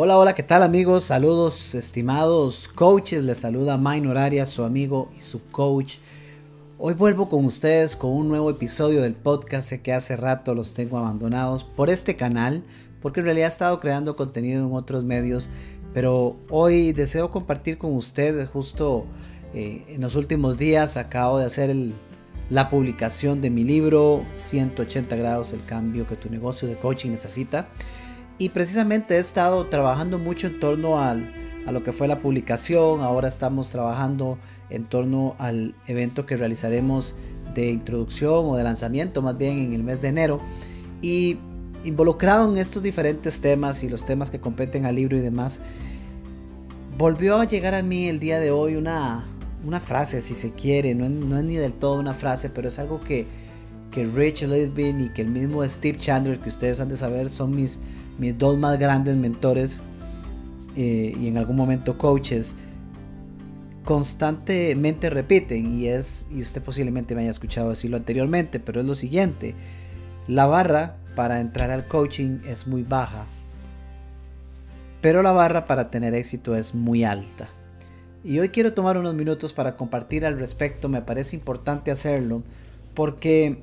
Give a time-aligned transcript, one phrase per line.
[0.00, 1.02] Hola, hola, ¿qué tal amigos?
[1.02, 3.24] Saludos, estimados coaches.
[3.24, 5.96] Les saluda Maynor Arias, su amigo y su coach.
[6.78, 9.72] Hoy vuelvo con ustedes con un nuevo episodio del podcast.
[9.72, 12.62] Que hace rato los tengo abandonados por este canal,
[13.02, 15.50] porque en realidad he estado creando contenido en otros medios.
[15.92, 19.04] Pero hoy deseo compartir con ustedes, justo
[19.52, 21.74] eh, en los últimos días acabo de hacer
[22.50, 27.66] la publicación de mi libro 180 grados el cambio que tu negocio de coaching necesita.
[28.38, 31.28] Y precisamente he estado trabajando mucho en torno al,
[31.66, 33.02] a lo que fue la publicación.
[33.02, 34.38] Ahora estamos trabajando
[34.70, 37.16] en torno al evento que realizaremos
[37.54, 40.40] de introducción o de lanzamiento más bien en el mes de enero.
[41.02, 41.38] Y
[41.82, 45.60] involucrado en estos diferentes temas y los temas que competen al libro y demás,
[46.96, 49.24] volvió a llegar a mí el día de hoy una,
[49.64, 50.94] una frase, si se quiere.
[50.94, 53.26] No, no es ni del todo una frase, pero es algo que,
[53.90, 57.56] que Rich Lidbin y que el mismo Steve Chandler, que ustedes han de saber, son
[57.56, 57.80] mis
[58.18, 59.80] mis dos más grandes mentores
[60.76, 62.56] eh, y en algún momento coaches,
[63.84, 68.94] constantemente repiten y es, y usted posiblemente me haya escuchado decirlo anteriormente, pero es lo
[68.94, 69.54] siguiente,
[70.26, 73.24] la barra para entrar al coaching es muy baja,
[75.00, 77.48] pero la barra para tener éxito es muy alta.
[78.24, 82.42] Y hoy quiero tomar unos minutos para compartir al respecto, me parece importante hacerlo,
[82.94, 83.62] porque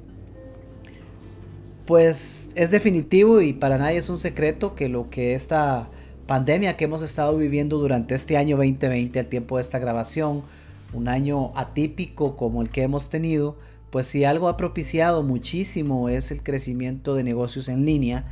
[1.86, 5.90] pues es definitivo y para nadie es un secreto que lo que esta
[6.26, 10.44] pandemia que hemos estado viviendo durante este año 2020, al tiempo de esta grabación,
[10.94, 13.58] un año atípico como el que hemos tenido,
[13.92, 18.26] pues si algo ha propiciado muchísimo es el crecimiento de negocios en línea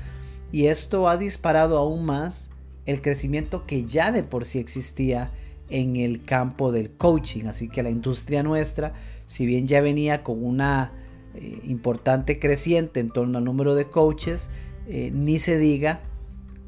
[0.52, 2.50] y esto ha disparado aún más
[2.86, 5.32] el crecimiento que ya de por sí existía
[5.70, 7.46] en el campo del coaching.
[7.46, 8.94] Así que la industria nuestra,
[9.26, 10.92] si bien ya venía con una
[11.36, 14.52] eh, importante creciente en torno al número de coaches,
[14.88, 16.02] eh, ni se diga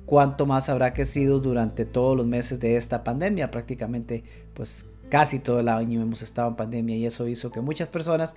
[0.07, 3.51] cuánto más habrá crecido durante todos los meses de esta pandemia.
[3.51, 4.23] Prácticamente,
[4.55, 8.35] pues casi todo el año hemos estado en pandemia y eso hizo que muchas personas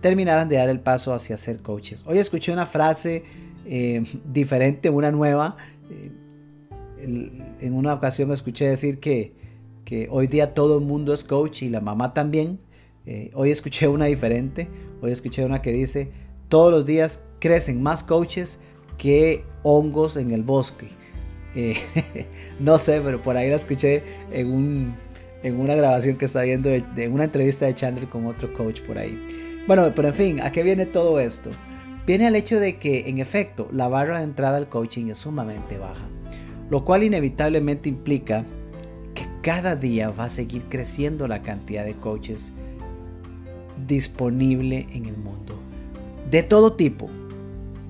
[0.00, 2.04] terminaran de dar el paso hacia ser coaches.
[2.06, 3.24] Hoy escuché una frase
[3.66, 5.56] eh, diferente, una nueva.
[6.98, 9.34] en una ocasión escuché decir que,
[9.84, 12.60] que hoy día todo el mundo es coach y la mamá también.
[13.34, 14.68] Hoy escuché una diferente.
[15.00, 16.10] Hoy escuché una que dice,
[16.48, 18.58] todos los días crecen más coaches
[18.98, 20.88] que hongos en el bosque.
[21.54, 21.76] Eh,
[22.60, 24.96] no sé, pero por ahí la escuché en, un,
[25.42, 28.98] en una grabación que está viendo, de, una entrevista de Chandler con otro coach por
[28.98, 29.64] ahí.
[29.66, 31.50] Bueno, pero en fin, ¿a qué viene todo esto?
[32.06, 35.76] Viene al hecho de que, en efecto, la barra de entrada al coaching es sumamente
[35.76, 36.08] baja,
[36.70, 38.44] lo cual inevitablemente implica
[39.14, 42.52] que cada día va a seguir creciendo la cantidad de coaches
[43.86, 45.60] disponible en el mundo.
[46.30, 47.08] De todo tipo,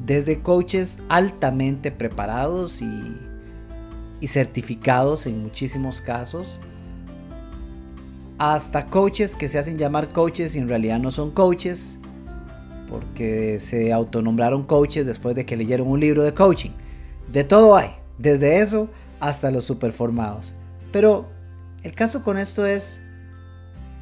[0.04, 6.60] desde coaches altamente preparados y, certificados en muchísimos casos,
[8.38, 11.98] hasta coaches que se hacen llamar coaches y en realidad no son coaches,
[12.88, 16.70] porque se autonombraron coaches después de que leyeron un libro de coaching.
[17.32, 18.88] De todo hay, desde eso
[19.20, 20.54] hasta los superformados.
[20.92, 21.26] Pero
[21.82, 23.02] el caso con esto es,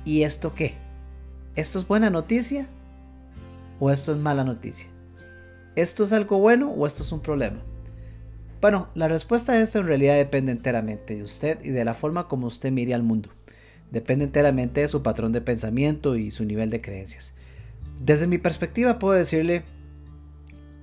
[0.05, 0.84] ¿y esto qué?
[1.57, 2.67] ¿Esto es buena noticia
[3.79, 4.89] o esto es mala noticia?
[5.77, 7.63] ¿Esto es algo bueno o esto es un problema?
[8.61, 12.27] Bueno, la respuesta a esto en realidad depende enteramente de usted y de la forma
[12.27, 13.29] como usted mire al mundo.
[13.93, 17.35] Depende enteramente de su patrón de pensamiento y su nivel de creencias.
[18.01, 19.63] Desde mi perspectiva puedo decirle,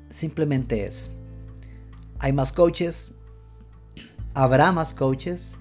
[0.10, 1.12] simplemente es,
[2.20, 3.14] hay más coaches,
[4.34, 5.58] habrá más coaches,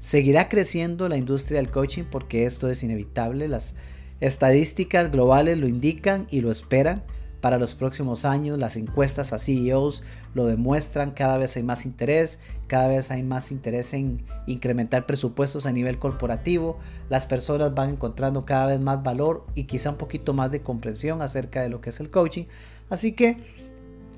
[0.00, 3.76] seguirá creciendo la industria del coaching porque esto es inevitable, las
[4.20, 7.04] Estadísticas globales lo indican y lo esperan
[7.40, 8.58] para los próximos años.
[8.58, 10.02] Las encuestas a CEOs
[10.34, 11.12] lo demuestran.
[11.12, 15.98] Cada vez hay más interés, cada vez hay más interés en incrementar presupuestos a nivel
[15.98, 16.78] corporativo.
[17.08, 21.22] Las personas van encontrando cada vez más valor y quizá un poquito más de comprensión
[21.22, 22.44] acerca de lo que es el coaching.
[22.90, 23.36] Así que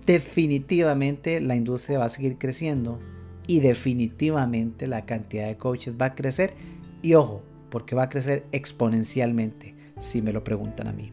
[0.07, 2.99] definitivamente la industria va a seguir creciendo
[3.47, 6.55] y definitivamente la cantidad de coaches va a crecer.
[7.03, 11.13] Y ojo, porque va a crecer exponencialmente si me lo preguntan a mí.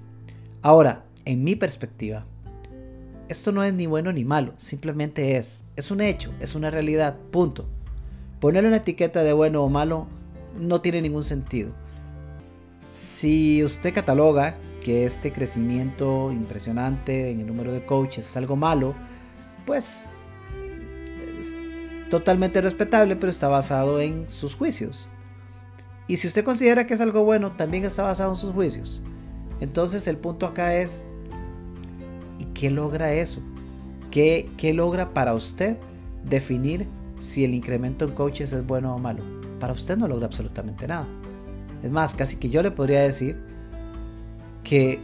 [0.63, 2.25] Ahora, en mi perspectiva,
[3.29, 7.17] esto no es ni bueno ni malo, simplemente es, es un hecho, es una realidad,
[7.31, 7.67] punto.
[8.39, 10.07] Ponerle una etiqueta de bueno o malo
[10.57, 11.71] no tiene ningún sentido.
[12.91, 18.95] Si usted cataloga que este crecimiento impresionante en el número de coaches es algo malo,
[19.65, 20.05] pues
[21.39, 21.53] es
[22.09, 25.09] totalmente respetable, pero está basado en sus juicios.
[26.07, 29.01] Y si usted considera que es algo bueno, también está basado en sus juicios.
[29.59, 31.05] Entonces el punto acá es,
[32.39, 33.41] ¿y qué logra eso?
[34.11, 35.77] ¿Qué, qué logra para usted
[36.23, 36.87] definir
[37.19, 39.23] si el incremento en coaches es bueno o malo.
[39.59, 41.07] Para usted no logra absolutamente nada.
[41.83, 43.37] Es más, casi que yo le podría decir
[44.63, 44.99] que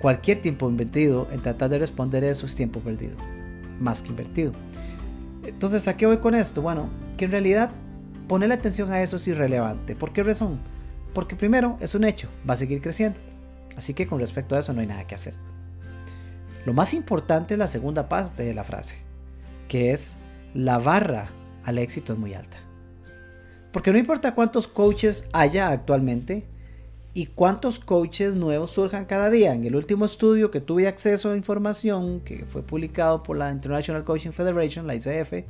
[0.00, 3.16] cualquier tiempo invertido en tratar de responder eso es tiempo perdido,
[3.78, 4.52] más que invertido.
[5.44, 6.62] Entonces, ¿a qué voy con esto?
[6.62, 7.70] Bueno, que en realidad
[8.30, 9.96] ponerle atención a eso es irrelevante.
[9.96, 10.60] ¿Por qué razón?
[11.12, 13.18] Porque primero es un hecho, va a seguir creciendo.
[13.76, 15.34] Así que con respecto a eso no hay nada que hacer.
[16.64, 18.98] Lo más importante es la segunda parte de la frase,
[19.66, 20.14] que es
[20.54, 21.26] la barra
[21.64, 22.58] al éxito es muy alta.
[23.72, 26.46] Porque no importa cuántos coaches haya actualmente
[27.12, 29.54] y cuántos coaches nuevos surjan cada día.
[29.54, 34.04] En el último estudio que tuve acceso a información, que fue publicado por la International
[34.04, 35.46] Coaching Federation, la ICF,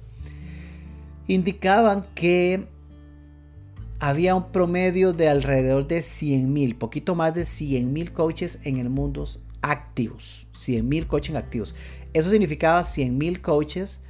[1.31, 2.67] indicaban que
[4.00, 9.25] había un promedio de alrededor de 100.000, poquito más de 100.000 coaches en el mundo
[9.62, 10.49] activos.
[10.55, 11.77] 100.000 coaching activos.
[12.15, 14.00] Eso significaba 100.000 coaches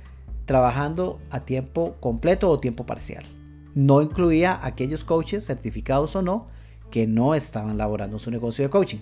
[0.46, 3.24] trabajando a tiempo completo o tiempo parcial.
[3.74, 6.48] No incluía aquellos coaches certificados o no
[6.90, 9.00] que no estaban laborando su negocio de coaching.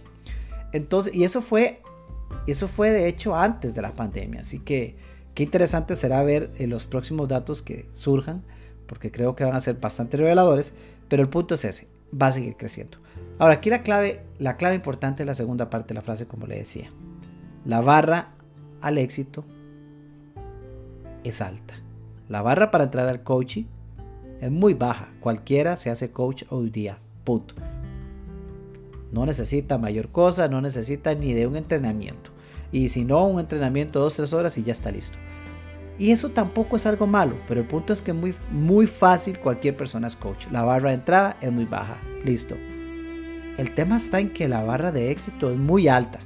[0.73, 1.82] Entonces, y eso fue,
[2.49, 4.41] eso fue de hecho antes de la pandemia.
[4.41, 4.97] Así que
[5.38, 8.43] qué interesante será ver en los próximos datos que surjan,
[8.88, 10.75] porque creo que van a ser bastante reveladores.
[11.06, 12.99] Pero el punto es ese, va a seguir creciendo.
[13.38, 16.49] Ahora, aquí la clave, la clave importante es la segunda parte de la frase, como
[16.49, 16.90] le decía.
[17.64, 18.32] La barra
[18.81, 19.44] al éxito
[21.23, 21.75] es alta.
[22.29, 23.67] La barra para entrar al coaching
[24.40, 25.12] es muy baja.
[25.20, 26.99] Cualquiera se hace coach hoy día.
[27.23, 27.55] Punto.
[29.12, 32.32] No necesita mayor cosa, no necesita ni de un entrenamiento.
[32.73, 35.19] Y si no, un entrenamiento dos, tres horas y ya está listo.
[35.99, 39.76] Y eso tampoco es algo malo, pero el punto es que muy, muy fácil cualquier
[39.76, 40.47] persona es coach.
[40.53, 41.99] La barra de entrada es muy baja.
[42.25, 42.55] Listo.
[43.56, 46.20] El tema está en que la barra de éxito es muy alta.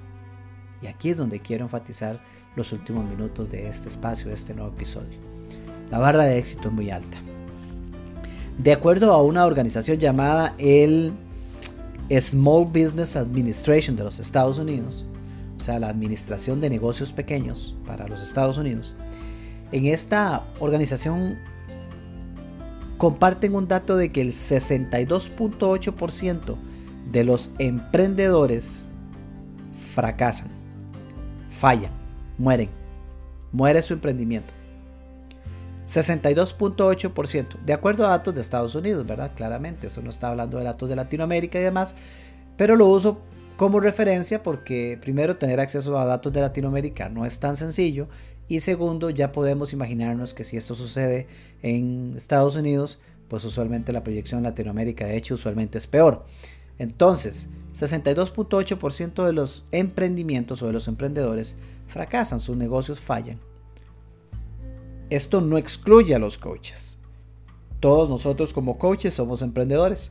[0.82, 2.20] Y aquí es donde quiero enfatizar
[2.54, 5.18] los últimos minutos de este espacio, de este nuevo episodio.
[5.90, 7.16] La barra de éxito es muy alta.
[8.58, 11.12] De acuerdo a una organización llamada el
[12.20, 15.06] Small Business Administration de los Estados Unidos,
[15.62, 18.96] o sea, la Administración de Negocios Pequeños para los Estados Unidos,
[19.70, 21.38] en esta organización
[22.98, 26.56] comparten un dato de que el 62.8%
[27.12, 28.86] de los emprendedores
[29.94, 30.48] fracasan,
[31.48, 31.92] fallan
[32.38, 32.70] mueren.
[33.52, 34.52] Muere su emprendimiento.
[35.86, 39.30] 62.8%, de acuerdo a datos de Estados Unidos, ¿verdad?
[39.36, 41.94] Claramente, eso no está hablando de datos de Latinoamérica y demás,
[42.56, 43.20] pero lo uso
[43.62, 48.08] como referencia porque primero tener acceso a datos de Latinoamérica no es tan sencillo
[48.48, 51.28] y segundo ya podemos imaginarnos que si esto sucede
[51.62, 52.98] en Estados Unidos,
[53.28, 56.24] pues usualmente la proyección en Latinoamérica de hecho usualmente es peor.
[56.80, 61.56] Entonces, 62.8% de los emprendimientos o de los emprendedores
[61.86, 63.38] fracasan, sus negocios fallan.
[65.08, 66.98] Esto no excluye a los coaches.
[67.78, 70.10] Todos nosotros como coaches somos emprendedores,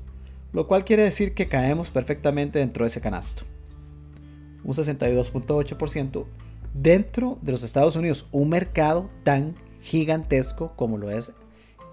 [0.53, 3.43] lo cual quiere decir que caemos perfectamente dentro de ese canasto.
[4.63, 6.25] Un 62.8%
[6.73, 11.33] dentro de los Estados Unidos, un mercado tan gigantesco como lo es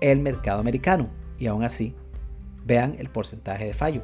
[0.01, 1.09] el mercado americano.
[1.39, 1.95] Y aún así,
[2.65, 4.03] vean el porcentaje de fallo.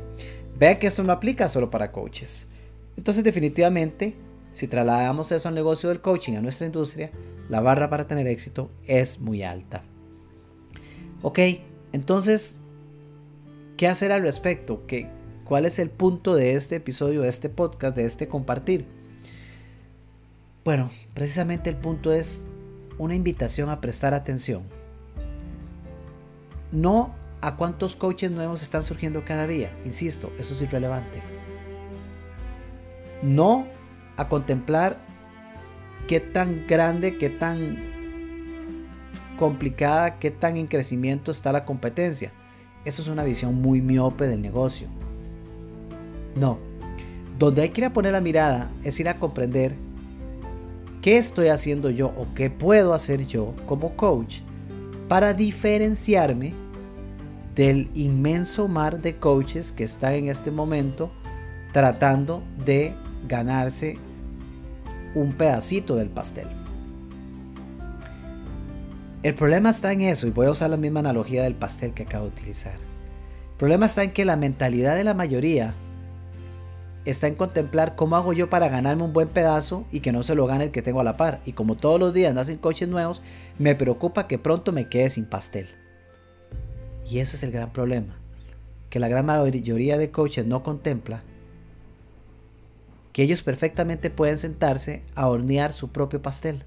[0.58, 2.48] Vean que esto no aplica solo para coaches.
[2.96, 4.16] Entonces definitivamente
[4.54, 7.10] si trasladamos eso al negocio del coaching a nuestra industria,
[7.48, 9.82] la barra para tener éxito es muy alta.
[11.22, 11.40] Ok,
[11.92, 12.58] entonces,
[13.76, 14.86] ¿qué hacer al respecto?
[14.86, 15.08] ¿Qué,
[15.44, 18.86] ¿Cuál es el punto de este episodio, de este podcast, de este compartir?
[20.64, 22.44] Bueno, precisamente el punto es
[22.98, 24.62] una invitación a prestar atención.
[26.72, 29.76] No a cuántos coaches nuevos están surgiendo cada día.
[29.84, 31.20] Insisto, eso es irrelevante.
[33.22, 33.66] No
[34.16, 34.98] a contemplar
[36.08, 37.76] qué tan grande, qué tan
[39.38, 42.32] complicada, qué tan en crecimiento está la competencia.
[42.84, 44.88] Eso es una visión muy miope del negocio.
[46.36, 46.58] No,
[47.38, 49.74] donde hay que ir a poner la mirada es ir a comprender
[51.00, 54.38] qué estoy haciendo yo o qué puedo hacer yo como coach
[55.08, 56.54] para diferenciarme
[57.54, 61.10] del inmenso mar de coaches que están en este momento
[61.72, 62.94] tratando de
[63.28, 63.98] ganarse
[65.14, 66.63] un pedacito del pastel.
[69.24, 72.02] El problema está en eso, y voy a usar la misma analogía del pastel que
[72.02, 72.74] acabo de utilizar.
[72.74, 75.72] El problema está en que la mentalidad de la mayoría
[77.06, 80.34] está en contemplar cómo hago yo para ganarme un buen pedazo y que no se
[80.34, 81.40] lo gane el que tengo a la par.
[81.46, 83.22] Y como todos los días nacen coches nuevos,
[83.58, 85.68] me preocupa que pronto me quede sin pastel.
[87.08, 88.18] Y ese es el gran problema,
[88.90, 91.22] que la gran mayoría de coaches no contempla
[93.12, 96.66] que ellos perfectamente pueden sentarse a hornear su propio pastel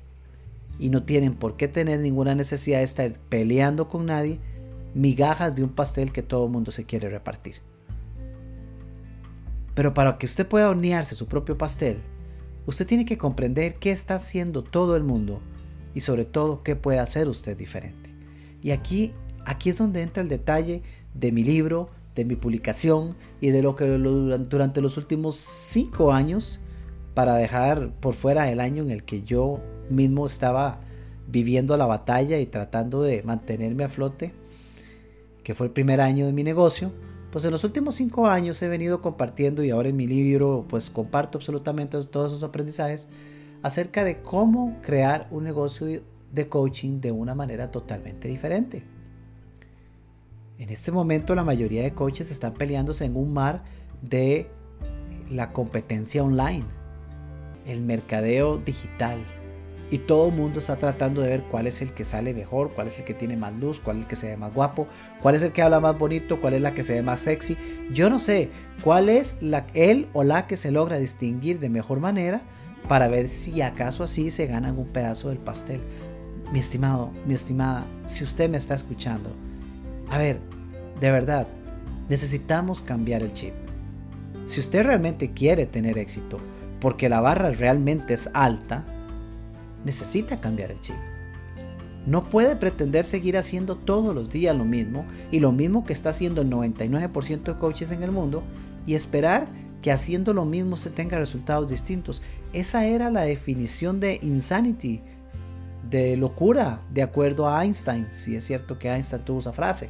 [0.79, 4.39] y no tienen por qué tener ninguna necesidad de estar peleando con nadie
[4.93, 7.55] migajas de un pastel que todo el mundo se quiere repartir.
[9.75, 11.97] Pero para que usted pueda hornearse su propio pastel,
[12.65, 15.39] usted tiene que comprender qué está haciendo todo el mundo
[15.93, 18.11] y sobre todo qué puede hacer usted diferente.
[18.63, 19.13] Y aquí,
[19.45, 20.81] aquí es donde entra el detalle
[21.13, 26.59] de mi libro, de mi publicación y de lo que durante los últimos cinco años,
[27.13, 30.79] para dejar por fuera el año en el que yo mismo estaba
[31.27, 34.33] viviendo la batalla y tratando de mantenerme a flote,
[35.43, 36.91] que fue el primer año de mi negocio,
[37.31, 40.89] pues en los últimos cinco años he venido compartiendo y ahora en mi libro pues
[40.89, 43.09] comparto absolutamente todos esos aprendizajes
[43.63, 46.01] acerca de cómo crear un negocio
[46.31, 48.83] de coaching de una manera totalmente diferente.
[50.57, 53.63] En este momento la mayoría de coaches están peleándose en un mar
[54.01, 54.49] de
[55.29, 56.65] la competencia online,
[57.65, 59.19] el mercadeo digital,
[59.89, 62.87] y todo el mundo está tratando de ver cuál es el que sale mejor, cuál
[62.87, 64.87] es el que tiene más luz, cuál es el que se ve más guapo,
[65.21, 67.57] cuál es el que habla más bonito, cuál es la que se ve más sexy.
[67.91, 68.49] Yo no sé
[68.83, 72.41] cuál es la, él o la que se logra distinguir de mejor manera
[72.87, 75.81] para ver si acaso así se ganan un pedazo del pastel.
[76.51, 79.31] Mi estimado, mi estimada, si usted me está escuchando,
[80.09, 80.39] a ver,
[80.99, 81.47] de verdad,
[82.09, 83.53] necesitamos cambiar el chip.
[84.45, 86.39] Si usted realmente quiere tener éxito,
[86.79, 88.85] porque la barra realmente es alta,
[89.85, 90.95] necesita cambiar el chip.
[92.05, 96.11] No puede pretender seguir haciendo todos los días lo mismo y lo mismo que está
[96.11, 98.43] haciendo el 99% de coaches en el mundo
[98.85, 99.47] y esperar
[99.81, 102.21] que haciendo lo mismo se tenga resultados distintos.
[102.53, 105.01] Esa era la definición de insanity,
[105.89, 108.07] de locura, de acuerdo a Einstein.
[108.13, 109.89] Si es cierto que Einstein tuvo esa frase.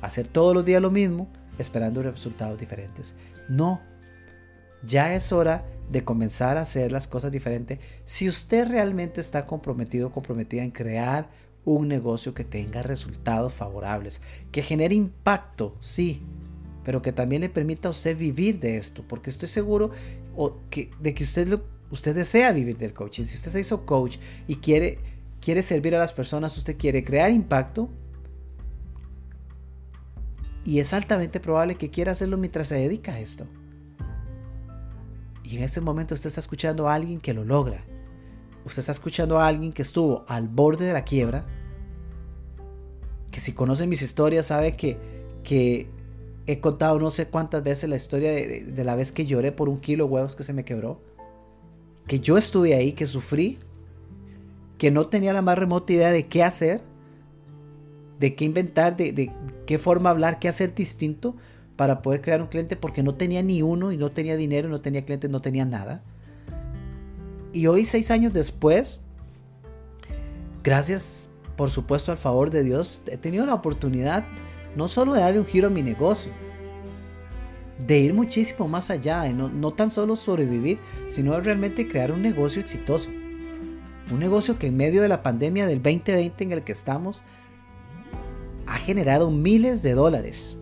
[0.00, 1.28] Hacer todos los días lo mismo
[1.58, 3.14] esperando resultados diferentes.
[3.48, 3.80] No,
[4.86, 10.08] ya es hora de comenzar a hacer las cosas diferentes si usted realmente está comprometido
[10.08, 11.28] o comprometida en crear
[11.64, 14.20] un negocio que tenga resultados favorables,
[14.52, 16.22] que genere impacto, sí,
[16.84, 19.90] pero que también le permita a usted vivir de esto, porque estoy seguro
[21.00, 21.58] de que usted,
[21.90, 23.24] usted desea vivir del coaching.
[23.24, 24.98] Si usted se hizo coach y quiere,
[25.40, 27.88] quiere servir a las personas, usted quiere crear impacto,
[30.66, 33.46] y es altamente probable que quiera hacerlo mientras se dedica a esto.
[35.44, 37.84] Y en este momento usted está escuchando a alguien que lo logra.
[38.64, 41.44] Usted está escuchando a alguien que estuvo al borde de la quiebra.
[43.30, 44.98] Que si conoce mis historias sabe que,
[45.44, 45.86] que
[46.46, 49.68] he contado no sé cuántas veces la historia de, de, la vez que lloré por
[49.68, 51.02] un kilo de huevos que se me quebró.
[52.06, 53.58] Que yo estuve ahí, que sufrí.
[54.78, 56.80] Que no tenía la más remota idea de qué hacer.
[58.18, 59.30] De qué inventar, de, de
[59.66, 61.36] qué forma hablar, qué hacer distinto
[61.76, 64.80] para poder crear un cliente porque no tenía ni uno y no tenía dinero, no
[64.80, 66.02] tenía clientes, no tenía nada.
[67.52, 69.02] Y hoy, seis años después,
[70.62, 74.24] gracias por supuesto al favor de Dios, he tenido la oportunidad
[74.74, 76.32] no solo de darle un giro a mi negocio,
[77.78, 82.22] de ir muchísimo más allá, de no, no tan solo sobrevivir, sino realmente crear un
[82.22, 83.10] negocio exitoso.
[84.10, 87.22] Un negocio que en medio de la pandemia del 2020 en el que estamos,
[88.66, 90.58] ha generado miles de dólares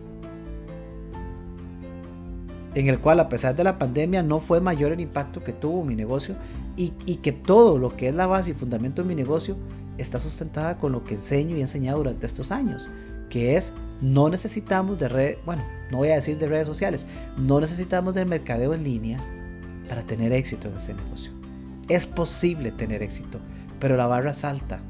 [2.75, 5.83] en el cual a pesar de la pandemia no fue mayor el impacto que tuvo
[5.83, 6.35] mi negocio
[6.75, 9.55] y, que todo lo que es la base y fundamento de mi negocio
[9.97, 12.89] está sustentada con lo que enseño y he enseñado durante estos años,
[13.29, 17.05] que es no necesitamos de redes, bueno, no voy a decir de redes sociales,
[17.37, 19.23] no necesitamos del mercadeo en línea
[19.87, 21.31] para tener éxito en este negocio.
[21.89, 23.39] Es posible tener éxito,
[23.79, 24.81] pero la barra es alta.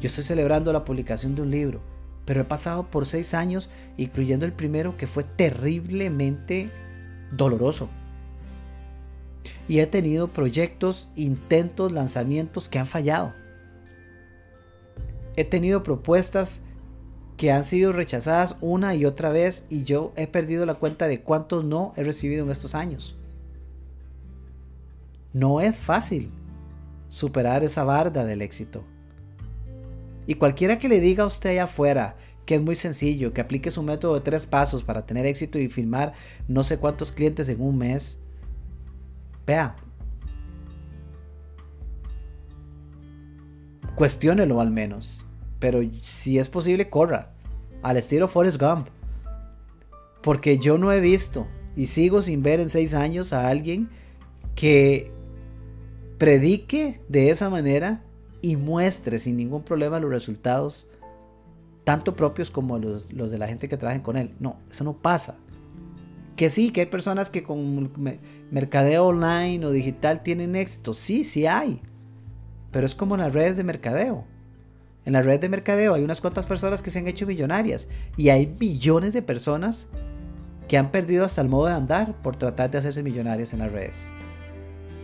[0.00, 1.95] Yo estoy celebrando la publicación de un libro
[2.26, 6.70] pero he pasado por seis años, incluyendo el primero que fue terriblemente
[7.30, 7.88] doloroso.
[9.68, 13.32] Y he tenido proyectos, intentos, lanzamientos que han fallado.
[15.36, 16.62] He tenido propuestas
[17.36, 21.20] que han sido rechazadas una y otra vez y yo he perdido la cuenta de
[21.20, 23.16] cuántos no he recibido en estos años.
[25.32, 26.30] No es fácil
[27.08, 28.84] superar esa barda del éxito.
[30.26, 32.16] Y cualquiera que le diga a usted allá afuera
[32.46, 35.68] que es muy sencillo, que aplique su método de tres pasos para tener éxito y
[35.68, 36.12] filmar
[36.46, 38.20] no sé cuántos clientes en un mes,
[39.44, 39.74] vea,
[43.96, 45.26] cuestiónelo al menos.
[45.58, 47.32] Pero si es posible, corra.
[47.82, 48.88] Al estilo Forrest Gump.
[50.22, 53.88] Porque yo no he visto y sigo sin ver en seis años a alguien
[54.54, 55.12] que
[56.18, 58.02] predique de esa manera
[58.42, 60.88] y muestre sin ningún problema los resultados,
[61.84, 64.34] tanto propios como los, de la gente que trabaja con él.
[64.40, 65.36] No, eso no pasa.
[66.36, 67.90] Que sí, que hay personas que con
[68.50, 70.94] mercadeo online o digital tienen éxito.
[70.94, 71.80] Sí, sí hay.
[72.70, 74.24] pero es como en las redes de mercadeo.
[75.06, 78.28] En las redes de mercadeo hay unas cuantas personas que se han hecho millonarias y
[78.28, 79.88] hay millones de personas
[80.68, 83.70] que han perdido hasta el modo de andar por tratar de hacerse millonarias en las
[83.70, 84.10] redes.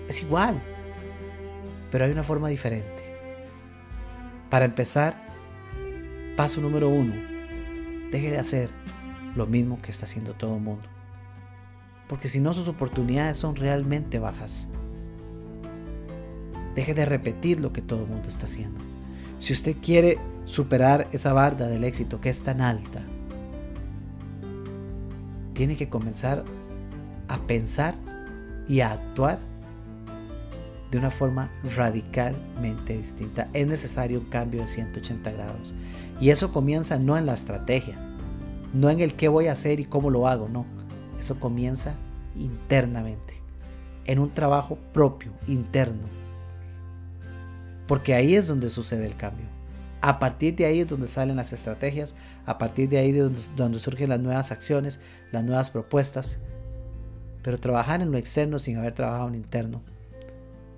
[0.09, 0.61] Es igual,
[1.91, 3.12] pero hay una forma diferente.
[4.53, 5.17] Para empezar,
[6.37, 7.15] paso número uno,
[8.11, 8.69] deje de hacer
[9.35, 10.87] lo mismo que está haciendo todo el mundo.
[12.07, 14.69] Porque si no, sus oportunidades son realmente bajas.
[16.75, 18.79] Deje de repetir lo que todo el mundo está haciendo.
[19.39, 23.01] Si usted quiere superar esa barda del éxito que es tan alta,
[25.55, 26.45] tiene que comenzar
[27.27, 27.95] a pensar
[28.69, 29.39] y a actuar
[30.93, 33.49] de una forma radicalmente distinta.
[33.55, 35.75] Es necesario un cambio de 180 grados.
[36.21, 37.97] Y eso comienza no en la estrategia,
[38.75, 40.67] no en el qué voy a hacer y cómo lo hago, no.
[41.19, 41.95] Eso comienza
[42.37, 43.35] internamente,
[44.05, 46.03] en un trabajo propio, interno.
[47.89, 49.47] Porque ahí es donde sucede el cambio.
[50.03, 53.41] A partir de ahí es donde salen las estrategias, a partir de ahí es donde,
[53.57, 56.39] donde surgen las nuevas acciones, las nuevas propuestas.
[57.43, 59.92] Pero trabajar en lo externo sin haber trabajado en lo interno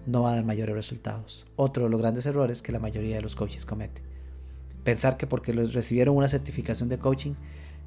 [0.07, 1.47] no va a dar mayores resultados.
[1.57, 4.03] Otro de los grandes errores que la mayoría de los coaches comete.
[4.85, 7.35] Pensar que porque recibieron una certificación de coaching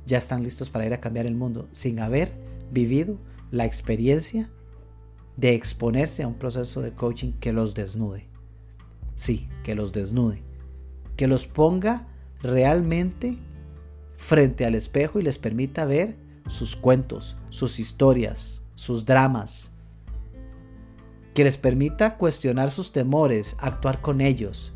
[0.05, 2.31] ya están listos para ir a cambiar el mundo sin haber
[2.71, 3.17] vivido
[3.51, 4.50] la experiencia
[5.36, 8.27] de exponerse a un proceso de coaching que los desnude.
[9.15, 10.43] Sí, que los desnude.
[11.15, 12.07] Que los ponga
[12.41, 13.38] realmente
[14.17, 16.15] frente al espejo y les permita ver
[16.47, 19.71] sus cuentos, sus historias, sus dramas.
[21.38, 24.74] Que les permita cuestionar sus temores, actuar con ellos.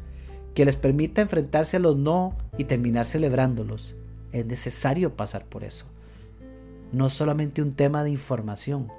[0.54, 3.96] Que les permita enfrentarse a los no y terminar celebrándolos
[4.32, 5.88] es necesario pasar por eso.
[6.92, 8.90] No es solamente un tema de información.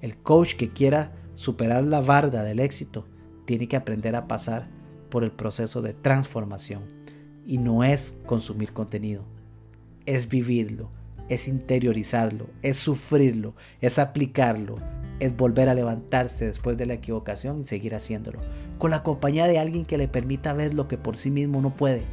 [0.00, 3.04] El coach que quiera superar la barda del éxito
[3.44, 4.70] tiene que aprender a pasar
[5.10, 6.84] por el proceso de transformación.
[7.46, 9.26] Y no es consumir contenido,
[10.06, 10.90] es vivirlo,
[11.28, 14.78] es interiorizarlo, es sufrirlo, es aplicarlo,
[15.20, 18.40] es volver a levantarse después de la equivocación y seguir haciéndolo,
[18.78, 21.76] con la compañía de alguien que le permita ver lo que por sí mismo no
[21.76, 22.04] puede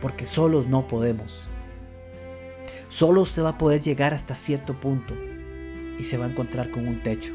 [0.00, 1.48] porque solos no podemos.
[2.88, 5.14] Solo usted va a poder llegar hasta cierto punto
[5.98, 7.32] y se va a encontrar con un techo.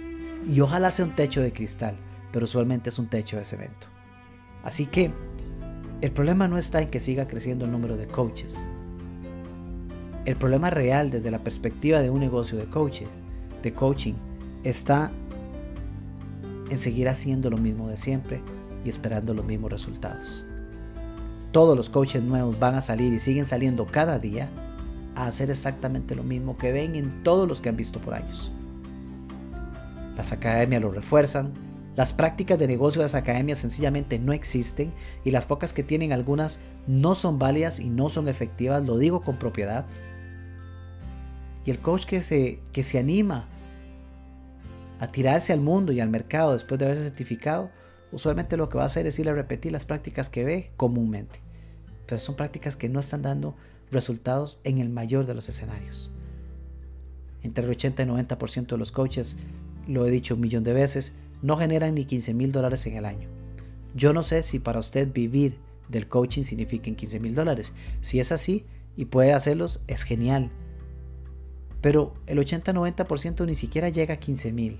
[0.49, 1.97] Y ojalá sea un techo de cristal,
[2.31, 3.87] pero usualmente es un techo de cemento.
[4.63, 5.11] Así que
[6.01, 8.67] el problema no está en que siga creciendo el número de coaches.
[10.25, 13.07] El problema real desde la perspectiva de un negocio de coaching,
[13.61, 14.15] de coaching
[14.63, 15.11] está
[16.69, 18.41] en seguir haciendo lo mismo de siempre
[18.85, 20.45] y esperando los mismos resultados
[21.51, 24.49] todos los coaches nuevos van a salir y siguen saliendo cada día
[25.15, 28.51] a hacer exactamente lo mismo que ven en todos los que han visto por años.
[30.15, 31.51] Las academias lo refuerzan,
[31.95, 34.93] las prácticas de negocio de las academias sencillamente no existen
[35.25, 39.21] y las pocas que tienen algunas no son válidas y no son efectivas, lo digo
[39.21, 39.85] con propiedad.
[41.65, 43.47] Y el coach que se, que se anima
[44.99, 47.71] a tirarse al mundo y al mercado después de haberse certificado,
[48.11, 51.39] usualmente lo que va a hacer es ir a repetir las prácticas que ve comúnmente.
[52.05, 53.55] Pero son prácticas que no están dando
[53.91, 56.11] resultados en el mayor de los escenarios.
[57.43, 59.37] Entre el 80 y 90% de los coaches,
[59.87, 63.05] lo he dicho un millón de veces, no generan ni 15 mil dólares en el
[63.05, 63.27] año.
[63.95, 65.57] Yo no sé si para usted vivir
[65.89, 67.73] del coaching significa 15 mil dólares.
[68.01, 70.51] Si es así y puede hacerlos, es genial.
[71.81, 74.79] Pero el 80-90% ni siquiera llega a 15 mil.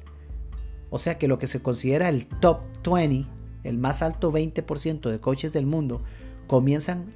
[0.90, 3.28] O sea que lo que se considera el top 20,
[3.64, 6.02] el más alto 20% de coaches del mundo,
[6.48, 7.14] comienzan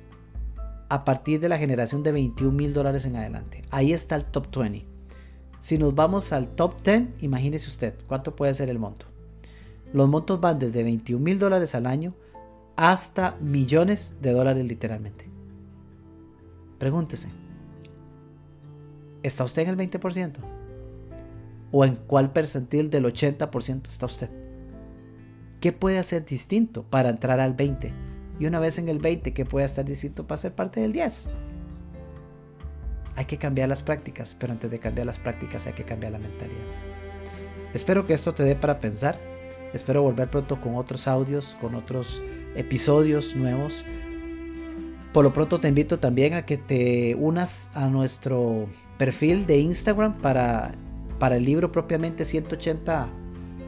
[0.90, 3.64] a partir de la generación de 21 mil dólares en adelante.
[3.72, 4.86] Ahí está el top 20.
[5.60, 9.08] Si nos vamos al top 10, imagínese usted cuánto puede ser el monto.
[9.94, 12.14] Los montos van desde 21 mil dólares al año
[12.76, 15.28] hasta millones de dólares literalmente.
[16.78, 17.30] Pregúntese,
[19.26, 20.40] ¿está usted en el 20%?
[21.78, 24.30] o en cuál percentil del 80% está usted.
[25.60, 27.92] ¿Qué puede hacer distinto para entrar al 20?
[28.40, 31.30] Y una vez en el 20, ¿qué puede hacer distinto para ser parte del 10?
[33.18, 36.20] Hay que cambiar las prácticas, pero antes de cambiar las prácticas hay que cambiar la
[36.20, 36.64] mentalidad.
[37.74, 39.20] Espero que esto te dé para pensar.
[39.74, 42.22] Espero volver pronto con otros audios, con otros
[42.56, 43.84] episodios nuevos.
[45.16, 50.18] Por lo pronto te invito también a que te unas a nuestro perfil de Instagram
[50.18, 50.76] para
[51.20, 53.08] para el libro propiamente 180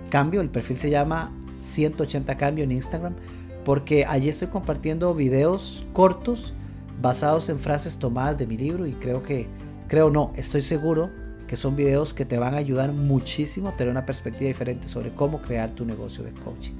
[0.09, 3.15] cambio, el perfil se llama 180 cambio en Instagram,
[3.63, 6.53] porque allí estoy compartiendo videos cortos
[7.01, 9.47] basados en frases tomadas de mi libro y creo que,
[9.87, 11.11] creo no, estoy seguro
[11.47, 15.11] que son videos que te van a ayudar muchísimo a tener una perspectiva diferente sobre
[15.11, 16.73] cómo crear tu negocio de coaching.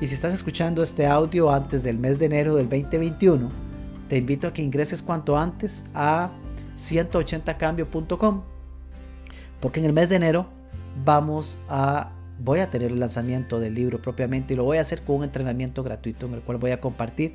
[0.00, 3.69] Y si estás escuchando este audio antes del mes de enero del 2021,
[4.10, 6.30] te invito a que ingreses cuanto antes a
[6.76, 8.42] 180cambio.com.
[9.60, 10.48] Porque en el mes de enero
[11.04, 15.02] vamos a voy a tener el lanzamiento del libro propiamente y lo voy a hacer
[15.02, 17.34] con un entrenamiento gratuito en el cual voy a compartir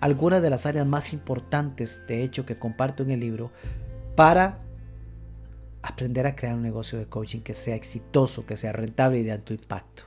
[0.00, 3.52] algunas de las áreas más importantes, de hecho, que comparto en el libro
[4.16, 4.58] para
[5.82, 9.30] aprender a crear un negocio de coaching que sea exitoso, que sea rentable y de
[9.30, 10.04] alto impacto.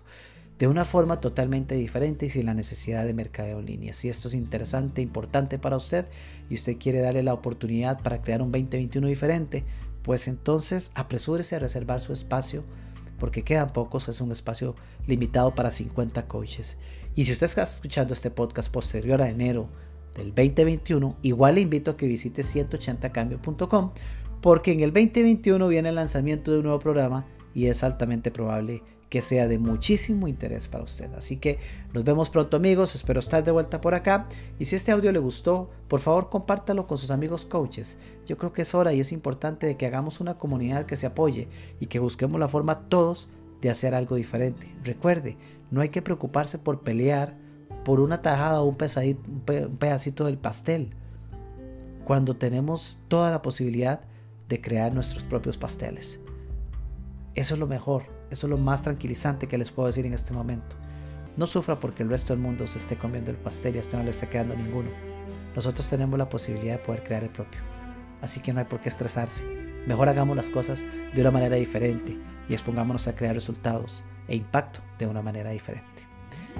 [0.62, 3.94] De una forma totalmente diferente y sin la necesidad de mercadeo en línea.
[3.94, 6.06] Si esto es interesante, importante para usted
[6.52, 9.64] y usted quiere darle la oportunidad para crear un 2021 diferente,
[10.04, 12.64] pues entonces apresúrese a reservar su espacio
[13.18, 14.76] porque quedan pocos, es un espacio
[15.08, 16.78] limitado para 50 coaches.
[17.16, 19.68] Y si usted está escuchando este podcast posterior a enero
[20.16, 23.94] del 2021, igual le invito a que visite 180cambio.com
[24.42, 28.84] porque en el 2021 viene el lanzamiento de un nuevo programa y es altamente probable
[29.12, 31.14] que sea de muchísimo interés para usted.
[31.16, 31.60] Así que
[31.92, 34.26] nos vemos pronto amigos, espero estar de vuelta por acá
[34.58, 37.98] y si este audio le gustó, por favor compártalo con sus amigos coaches.
[38.26, 41.08] Yo creo que es hora y es importante de que hagamos una comunidad que se
[41.08, 41.50] apoye
[41.82, 43.28] y que busquemos la forma todos
[43.60, 44.74] de hacer algo diferente.
[44.82, 45.36] Recuerde,
[45.72, 47.36] no hay que preocuparse por pelear
[47.84, 50.96] por una tajada o un, un pedacito del pastel
[52.06, 54.00] cuando tenemos toda la posibilidad
[54.48, 56.22] de crear nuestros propios pasteles.
[57.36, 60.34] Eso es lo mejor, eso es lo más tranquilizante que les puedo decir en este
[60.34, 60.78] momento.
[61.36, 63.98] No sufra porque el resto del mundo se esté comiendo el pastel y a usted
[63.98, 64.90] no le esté quedando ninguno.
[65.54, 67.60] Nosotros tenemos la posibilidad de poder crear el propio.
[68.22, 69.44] Así que no hay por qué estresarse.
[69.86, 72.18] Mejor hagamos las cosas de una manera diferente
[72.48, 76.08] y expongámonos a crear resultados e impacto de una manera diferente.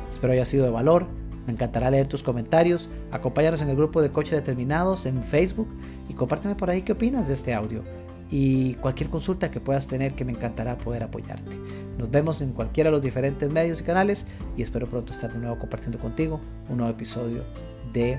[0.10, 1.08] Espero haya sido de valor.
[1.46, 2.90] Me encantará leer tus comentarios.
[3.12, 5.70] Acompáñanos en el grupo de Coches Determinados en Facebook
[6.10, 7.84] y compárteme por ahí qué opinas de este audio
[8.32, 11.58] y cualquier consulta que puedas tener que me encantará poder apoyarte.
[11.98, 14.26] Nos vemos en cualquiera de los diferentes medios y canales
[14.58, 16.40] y espero pronto estar de nuevo compartiendo contigo
[16.70, 17.44] un nuevo episodio
[17.94, 18.18] de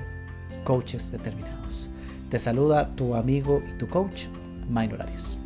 [0.63, 1.89] Coaches Determinados.
[2.29, 4.27] Te saluda tu amigo y tu coach,
[4.69, 5.39] Minor Arias.